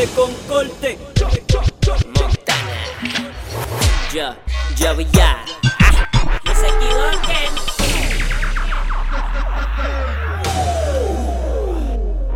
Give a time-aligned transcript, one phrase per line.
[0.00, 0.98] dale con corte.
[2.06, 2.80] Montana.
[4.12, 4.36] Ya,
[4.76, 5.44] ya, ya.
[6.44, 7.52] No se equivoquen.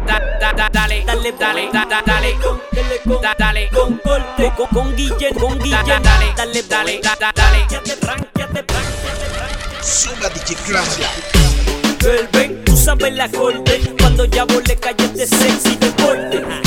[0.06, 3.99] Da, da, da, dale, Dale, dale, da, da, dale, con, dale con, da, dale, con
[3.99, 4.53] corte.
[4.56, 5.87] Con, con Guillén, con da, Guillén.
[5.87, 7.67] da, dale, dale, dale, da, da, dale.
[7.71, 7.96] Ya te
[8.37, 8.62] ya te
[10.31, 10.54] DJ
[12.33, 13.81] ven, tú sabes la corte.
[13.99, 14.76] Cuando ya volé
[15.15, 16.63] de sexy deporte.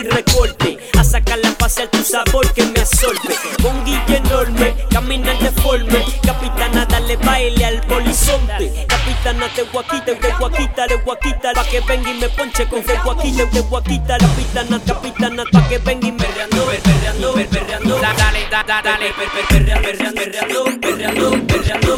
[0.00, 0.78] Y recorte.
[0.98, 3.34] A sacar la pasear tu sabor que me absorbe.
[3.62, 6.04] Con guille enorme, camina deforme.
[6.22, 8.86] Capitana, dale baile al polizonte.
[8.88, 11.52] Capitana, te guaquita, te guaquita, te guaquita.
[11.54, 14.18] Pa' que venga y me ponche con que guaquita, te guaquita.
[14.18, 17.98] Capitana, capitana, pa' que venga y me perreando, perreando, perreando.
[17.98, 21.96] Da, dale, da, da, dale, per, Perreando, perreando, perreando, perreando.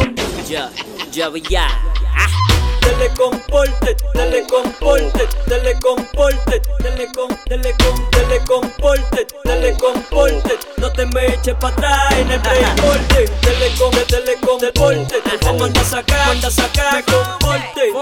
[0.48, 0.70] Ya,
[1.12, 2.59] ya, ya.
[2.80, 10.58] Telecomporte, telecomporte, telecomporte, telecom, telecom, telecomporte, telecomporte.
[10.78, 13.24] No te me eches para atrás en el breakporte.
[13.40, 15.20] Telecom, telecom, deporte.
[15.22, 17.92] Te voy a mandar a sacar, manda sacar, comporte.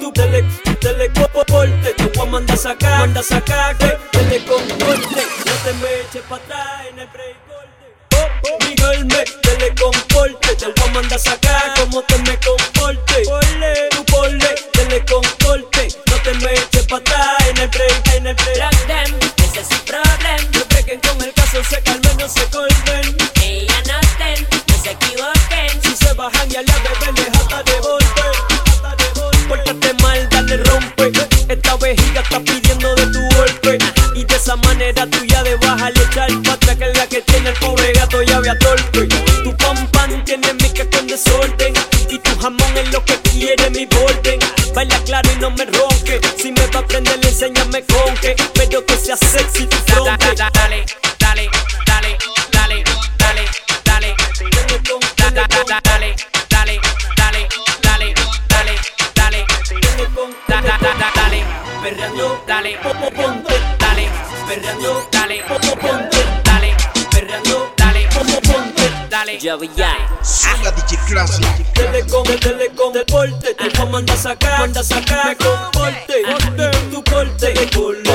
[0.00, 0.44] Tu tele,
[0.80, 1.94] telecomporte.
[1.94, 3.76] Te voy a mandar sacar, manda sacar,
[4.10, 5.26] telecomporte.
[5.46, 7.72] No te me eches para atrás en el breakporte.
[8.68, 12.31] Miguel me telecomporte, te voy a mandar a sacar como te me
[17.48, 18.86] en el break, en el break.
[18.86, 20.50] Them, ese es su problem.
[20.52, 23.16] No brequen con el caso, se calmen, no se colmen.
[23.42, 25.82] Ella no estén, no se equivoquen.
[25.82, 28.22] Si se bajan y a la bebé le jata de golpe.
[29.48, 31.12] Pórtate mal, dale rompe.
[31.48, 33.78] Esta vejiga está pidiendo de tu golpe.
[34.14, 37.22] Y de esa manera tú ya de baja le echar pata que es la que
[37.22, 39.08] tiene el pobre gato ya vea torpe.
[39.44, 41.74] Tu pan pan tiene mi que con desorden.
[42.08, 44.38] Y tu jamón es lo que quiere mi borden.
[44.74, 46.20] Baila claro y no me ronque.
[46.38, 46.61] Si me
[47.72, 48.34] enséñame con que.
[48.54, 50.34] Pero que sea sexy tu da, da, fronte.
[50.36, 50.84] da, dale,
[51.18, 51.50] dale,
[51.86, 52.18] dale,
[52.50, 52.84] dale,
[53.18, 53.46] dale,
[53.84, 54.16] dale.
[55.16, 56.14] Da, da, da, da, dale,
[56.50, 56.80] dale,
[57.16, 57.48] dale,
[57.82, 58.14] dale,
[58.48, 58.74] dale,
[59.14, 59.46] dale.
[60.48, 61.44] Da, da, da, da, dale,
[61.82, 62.78] Perreando, dale,
[63.14, 63.60] ponte.
[63.78, 64.08] dale,
[64.46, 65.42] Perreando, dale,
[65.80, 66.24] ponte.
[66.44, 66.74] dale,
[67.10, 68.08] Perreando, dale,
[68.42, 68.90] ponte.
[69.08, 69.38] dale.
[69.38, 69.96] Ya, ya.
[70.22, 71.46] Suga DJ Clasia.
[71.74, 76.01] Telecom, telecom, deporte, te voy a sacar, manda a sacar, me comporte,
[77.42, 78.11] tu corte, de corte,